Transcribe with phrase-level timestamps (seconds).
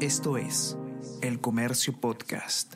[0.00, 0.76] Esto es
[1.22, 2.74] El Comercio Podcast.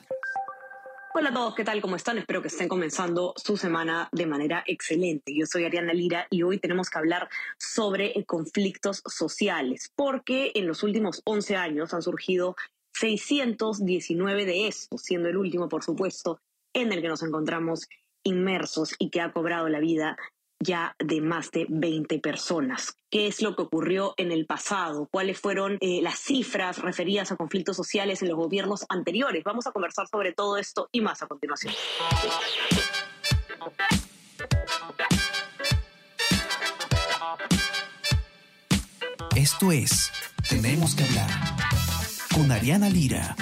[1.14, 1.82] Hola a todos, ¿qué tal?
[1.82, 2.16] ¿Cómo están?
[2.16, 5.34] Espero que estén comenzando su semana de manera excelente.
[5.36, 7.28] Yo soy Ariana Lira y hoy tenemos que hablar
[7.58, 12.56] sobre conflictos sociales, porque en los últimos 11 años han surgido
[12.94, 16.40] 619 de estos, siendo el último, por supuesto,
[16.72, 17.86] en el que nos encontramos
[18.22, 20.16] inmersos y que ha cobrado la vida
[20.60, 22.98] ya de más de 20 personas.
[23.10, 25.08] ¿Qué es lo que ocurrió en el pasado?
[25.10, 29.42] ¿Cuáles fueron eh, las cifras referidas a conflictos sociales en los gobiernos anteriores?
[29.42, 31.74] Vamos a conversar sobre todo esto y más a continuación.
[39.34, 40.12] Esto es
[40.48, 41.30] Tenemos que hablar
[42.34, 43.36] con Ariana Lira.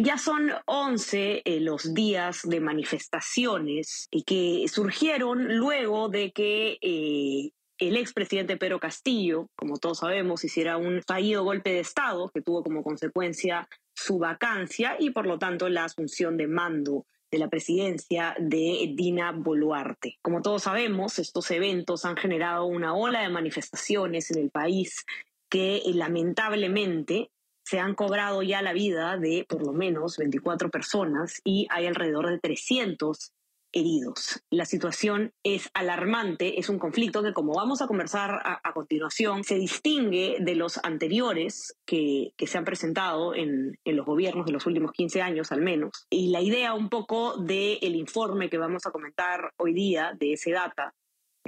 [0.00, 7.96] Ya son 11 eh, los días de manifestaciones que surgieron luego de que eh, el
[7.96, 12.84] expresidente Pedro Castillo, como todos sabemos, hiciera un fallido golpe de Estado que tuvo como
[12.84, 18.92] consecuencia su vacancia y por lo tanto la asunción de mando de la presidencia de
[18.94, 20.18] Dina Boluarte.
[20.22, 25.04] Como todos sabemos, estos eventos han generado una ola de manifestaciones en el país
[25.48, 27.30] que lamentablemente
[27.68, 32.30] se han cobrado ya la vida de por lo menos 24 personas y hay alrededor
[32.30, 33.34] de 300
[33.72, 34.42] heridos.
[34.48, 39.56] La situación es alarmante, es un conflicto que, como vamos a conversar a, continuación, se
[39.56, 45.20] distingue de los anteriores que, se han presentado en, los gobiernos de los últimos 15
[45.20, 46.06] años al menos.
[46.08, 50.52] Y la idea un poco del informe que vamos a comentar hoy día de ese
[50.52, 50.94] data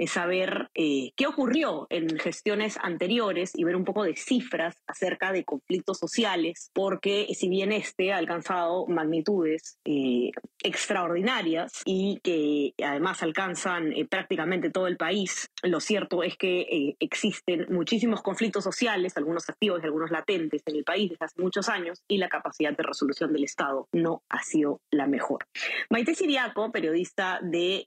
[0.01, 5.31] es saber eh, qué ocurrió en gestiones anteriores y ver un poco de cifras acerca
[5.31, 10.31] de conflictos sociales, porque si bien este ha alcanzado magnitudes eh,
[10.63, 17.67] extraordinarias y que además alcanzan eh, prácticamente todo el país, lo cierto es que existen
[17.69, 22.01] muchísimos conflictos sociales, algunos activos y algunos latentes en el país desde hace muchos años
[22.07, 25.45] y la capacidad de resolución del Estado no ha sido la mejor.
[25.91, 27.85] Maite Siriaco, periodista de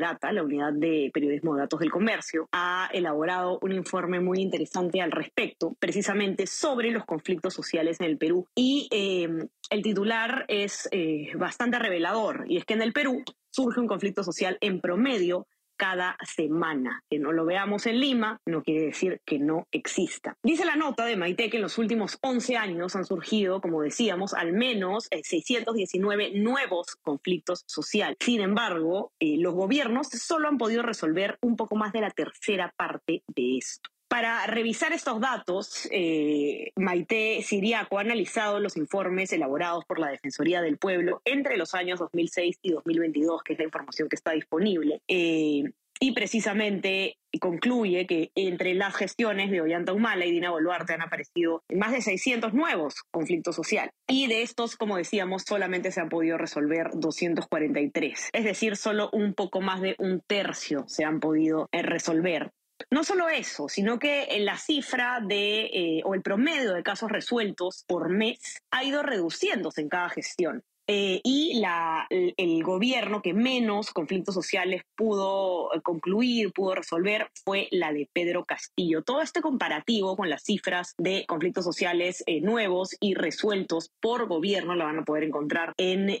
[0.00, 5.10] data la unidad de periodismo Datos del Comercio, ha elaborado un informe muy interesante al
[5.10, 8.46] respecto, precisamente sobre los conflictos sociales en el Perú.
[8.54, 9.28] Y eh,
[9.70, 14.24] el titular es eh, bastante revelador, y es que en el Perú surge un conflicto
[14.24, 15.46] social en promedio
[15.82, 17.02] cada semana.
[17.10, 20.36] Que no lo veamos en Lima no quiere decir que no exista.
[20.40, 24.32] Dice la nota de Maite que en los últimos 11 años han surgido, como decíamos,
[24.32, 28.16] al menos 619 eh, nuevos conflictos sociales.
[28.20, 32.72] Sin embargo, eh, los gobiernos solo han podido resolver un poco más de la tercera
[32.76, 33.90] parte de esto.
[34.12, 40.60] Para revisar estos datos, eh, Maite Siriaco ha analizado los informes elaborados por la Defensoría
[40.60, 45.00] del Pueblo entre los años 2006 y 2022, que es la información que está disponible.
[45.08, 45.64] Eh,
[45.98, 51.62] y precisamente concluye que entre las gestiones de Ollanta Humala y Dina Boluarte han aparecido
[51.72, 53.94] más de 600 nuevos conflictos sociales.
[54.08, 58.28] Y de estos, como decíamos, solamente se han podido resolver 243.
[58.34, 62.50] Es decir, solo un poco más de un tercio se han podido eh, resolver.
[62.90, 67.84] No solo eso, sino que la cifra de, eh, o el promedio de casos resueltos
[67.86, 70.62] por mes ha ido reduciéndose en cada gestión.
[70.88, 77.92] Eh, y la, el gobierno que menos conflictos sociales pudo concluir, pudo resolver, fue la
[77.92, 79.02] de Pedro Castillo.
[79.02, 84.74] Todo este comparativo con las cifras de conflictos sociales eh, nuevos y resueltos por gobierno
[84.74, 86.20] lo van a poder encontrar en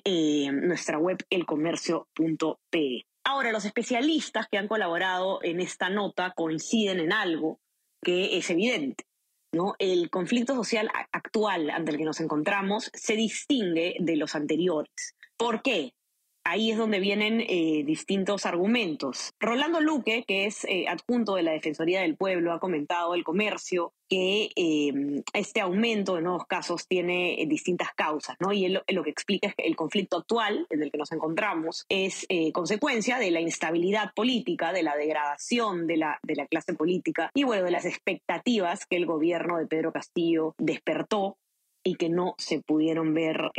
[0.68, 3.06] nuestra web elcomercio.pe.
[3.24, 7.60] Ahora, los especialistas que han colaborado en esta nota coinciden en algo
[8.02, 9.04] que es evidente.
[9.52, 9.74] ¿no?
[9.78, 15.14] El conflicto social actual ante el que nos encontramos se distingue de los anteriores.
[15.36, 15.94] ¿Por qué?
[16.44, 19.32] Ahí es donde vienen eh, distintos argumentos.
[19.38, 23.92] Rolando Luque, que es eh, adjunto de la Defensoría del Pueblo, ha comentado el comercio
[24.08, 28.52] que em, este aumento de nuevos casos tiene eh, distintas causas, ¿no?
[28.52, 31.84] Y él, lo que explica es que el conflicto actual en el que nos encontramos
[31.88, 37.30] es consecuencia de la instabilidad política, de la degradación de la, de la clase política
[37.34, 41.36] y, bueno, de las expectativas que el gobierno de Pedro Castillo despertó
[41.84, 43.50] y que no se pudieron ver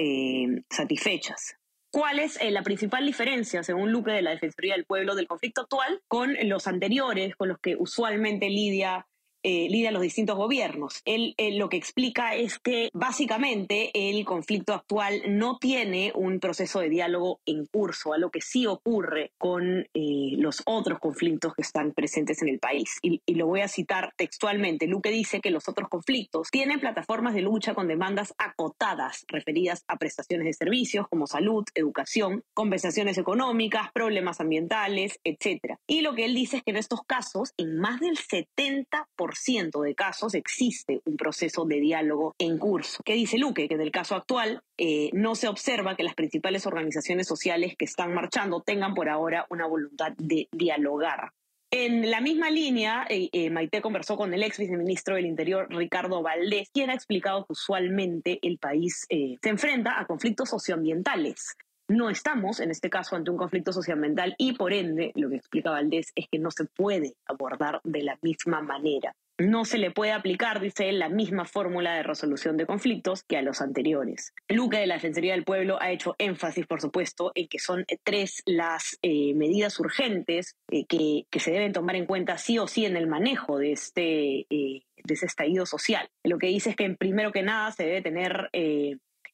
[0.69, 1.57] satisfechas.
[1.93, 5.61] ¿Cuál es eh, la principal diferencia, según Luque de la Defensoría del Pueblo, del conflicto
[5.61, 9.05] actual con los anteriores, con los que usualmente lidia
[9.43, 11.01] eh, lidia los distintos gobiernos.
[11.05, 16.89] Él, lo que explica es que básicamente el conflicto actual no tiene un proceso de
[16.89, 21.91] diálogo en curso, a lo que sí ocurre con eh, los otros conflictos que están
[21.91, 22.97] presentes en el país.
[23.01, 24.87] Y, y lo voy a citar textualmente.
[24.87, 29.97] Luque dice que los otros conflictos tienen plataformas de lucha con demandas acotadas referidas a
[29.97, 35.77] prestaciones de servicios como salud, educación, compensaciones económicas, problemas ambientales, etc.
[35.87, 39.32] Y lo que él dice es que en estos casos, en más del 70%
[39.81, 43.01] de casos existe un proceso de diálogo en curso.
[43.03, 43.67] ¿Qué dice Luque?
[43.67, 47.85] Que en el caso actual eh, no se observa que las principales organizaciones sociales que
[47.85, 51.31] están marchando tengan por ahora una voluntad de dialogar.
[51.71, 56.21] En la misma línea, eh, eh, Maite conversó con el ex viceministro del Interior, Ricardo
[56.21, 61.55] Valdés, quien ha explicado que usualmente el país se enfrenta a conflictos socioambientales.
[61.89, 65.71] No estamos, en este caso, ante un conflicto socioambiental y, por ende, lo que explica
[65.71, 69.15] Valdés es que no se puede abordar de la misma manera.
[69.39, 73.35] No se le puede aplicar, dice él, la misma fórmula de resolución de conflictos que
[73.35, 74.33] a los anteriores.
[74.47, 78.43] Luque de la Defensoría del Pueblo ha hecho énfasis, por supuesto, en que son tres
[78.45, 82.95] las eh, medidas urgentes eh, que, se deben tomar en cuenta sí o sí en
[82.95, 86.07] el manejo de este, eh, estallido social.
[86.23, 88.49] Lo que dice es que, primero que nada, se debe tener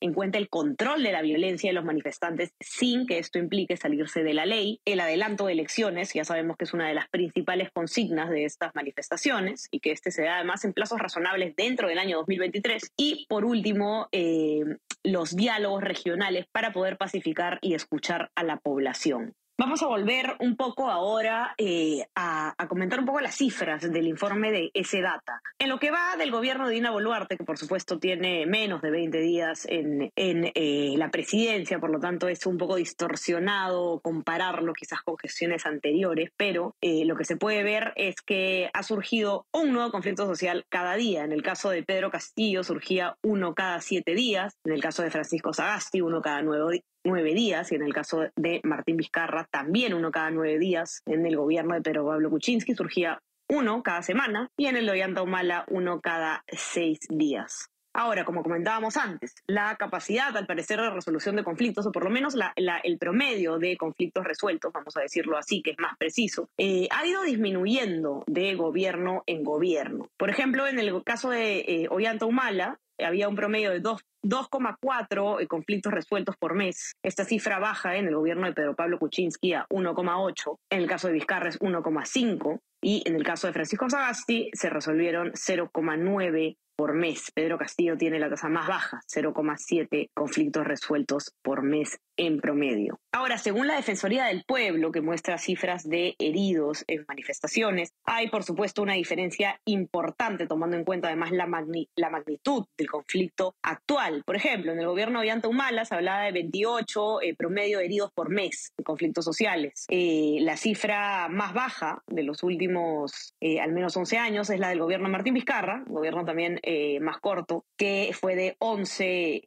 [0.02, 4.24] en cuenta el control de la violencia de los manifestantes sin que esto implique salirse
[4.24, 7.70] de la ley, el adelanto de elecciones, ya sabemos que es una de las principales
[7.72, 12.00] consignas de estas manifestaciones y que este se da además en plazos razonables dentro del
[12.00, 14.64] año 2023, y por último, eh,
[15.04, 19.36] los diálogos regionales para poder pacificar y escuchar a la población.
[19.60, 24.54] Vamos a volver un poco ahora eh, a, comentar un poco las cifras del informe
[24.54, 25.42] de ese data.
[25.60, 28.90] En lo que va del gobierno de Dina Boluarte, que por supuesto tiene menos de
[28.90, 35.02] 20 días en, eh, la presidencia, por lo tanto es un poco distorsionado compararlo quizás
[35.02, 39.74] con gestiones anteriores, pero eh, lo que se puede ver es que ha surgido un
[39.74, 41.26] nuevo conflicto social cada día.
[41.26, 45.12] En el caso de Pedro Castillo surgía uno cada siete días, en el caso de
[45.12, 49.94] Francisco Sagasti uno cada nueve, nueve días, y en el caso de Martín Vizcarra, también
[49.94, 51.02] uno cada nueve días.
[51.06, 54.92] En el gobierno de Pedro Pablo Kuczynski surgía uno cada semana, y en el de
[54.92, 57.70] Ollanta Humala uno cada seis días.
[57.92, 62.12] Ahora, como comentábamos antes, la capacidad, al parecer, de resolución de conflictos, o por lo
[62.12, 62.36] menos
[62.84, 67.06] el promedio de conflictos resueltos, vamos a decirlo así, que es más preciso, eh, ha
[67.08, 70.08] ido disminuyendo de gobierno en gobierno.
[70.18, 71.90] Por ejemplo, en el caso de eh,
[72.22, 76.94] Humala, había un promedio de 2,4 eh, conflictos resueltos por mes.
[77.04, 81.08] Esta cifra baja en el gobierno de Pedro Pablo Kuczynski a 1,8, en el caso
[81.08, 86.94] de Vizcarra es 1,5 y en el caso de Francisco Sagasti se resolvieron 0,9 por
[86.94, 87.30] mes.
[87.34, 93.00] Pedro Castillo tiene la tasa más baja, 0,7 conflictos resueltos por mes en promedio.
[93.12, 98.44] Ahora, según la Defensoría del Pueblo, que muestra cifras de heridos en manifestaciones, hay por
[98.44, 104.24] supuesto una diferencia importante tomando en cuenta además la, magnitud del conflicto actual.
[104.26, 108.12] Por ejemplo, en el gobierno de Humala se hablaba de 28 eh, promedio de heridos
[108.14, 109.86] por mes en conflictos sociales.
[109.90, 114.70] Eh, la cifra más baja de los últimos eh, al menos 11 años es la
[114.70, 116.60] del gobierno Martín Vizcarra, gobierno también
[117.02, 119.44] más corto, que fue de 11,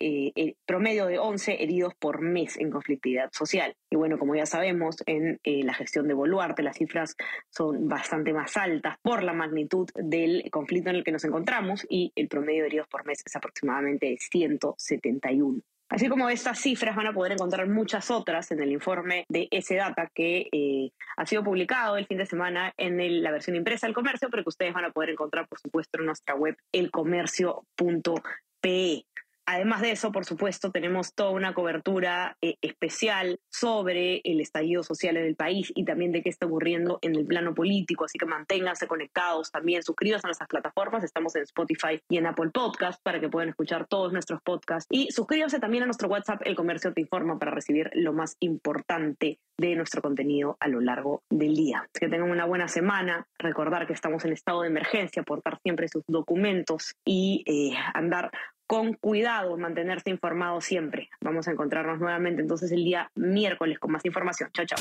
[0.67, 3.77] promedio de 11 heridos por mes en conflictividad social.
[3.91, 7.17] Y bueno, como ya sabemos, en eh, la gestión de Boluarte las cifras
[7.51, 12.13] son bastante más altas por la magnitud del conflicto en el que nos encontramos y
[12.17, 15.61] el promedio de heridos por mes es aproximadamente 171.
[15.93, 19.75] Así como estas cifras van a poder encontrar muchas otras en el informe de ese
[19.75, 23.95] data que eh, ha sido publicado el fin de semana en la versión impresa del
[23.95, 29.05] comercio, pero que ustedes van a poder encontrar, por supuesto, en nuestra web elcomercio.pe.
[29.53, 35.19] Además de eso, por supuesto, tenemos toda una cobertura eh, especial sobre el estallido social
[35.19, 38.25] en el país y también de qué está ocurriendo en el plano político, así que
[38.25, 43.21] manténganse conectados también, suscríbanse a nuestras plataformas, estamos en Spotify y en Apple Podcast para
[43.21, 44.87] que puedan escuchar todos nuestros podcasts.
[44.91, 49.39] Y suscríbanse también a nuestro WhatsApp El Comercio Te Informa para recibir lo más importante
[49.59, 51.87] de nuestro contenido a lo largo del día.
[51.93, 56.05] Que tengan una buena semana, recordar que estamos en estado de emergencia, portar siempre sus
[56.09, 58.31] documentos y eh, andar
[58.73, 61.11] con cuidado, mantenerse informado siempre.
[61.21, 64.49] Vamos a encontrarnos nuevamente entonces el día miércoles con más información.
[64.55, 64.79] Chao, chao.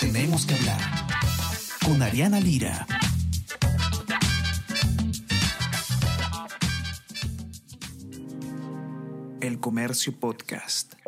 [0.00, 0.80] Tenemos que hablar
[1.84, 2.86] con Ariana Lira.
[9.42, 10.99] El Comercio Podcast.